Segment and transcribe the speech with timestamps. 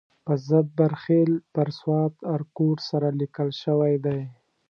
[0.25, 4.21] په زبر خېل بر سوات ارکوټ سره لیکل شوی دی.